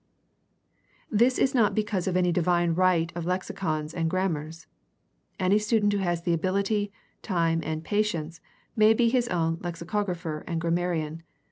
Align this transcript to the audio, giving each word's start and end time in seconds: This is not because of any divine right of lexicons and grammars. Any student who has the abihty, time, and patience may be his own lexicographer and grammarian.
This 1.11 1.37
is 1.37 1.53
not 1.53 1.75
because 1.75 2.07
of 2.07 2.17
any 2.17 2.31
divine 2.31 2.73
right 2.73 3.11
of 3.15 3.27
lexicons 3.27 3.93
and 3.93 4.09
grammars. 4.09 4.65
Any 5.39 5.59
student 5.59 5.93
who 5.93 5.99
has 5.99 6.23
the 6.23 6.35
abihty, 6.35 6.89
time, 7.21 7.61
and 7.63 7.83
patience 7.83 8.41
may 8.75 8.95
be 8.95 9.09
his 9.09 9.27
own 9.27 9.59
lexicographer 9.61 10.43
and 10.47 10.59
grammarian. 10.59 11.21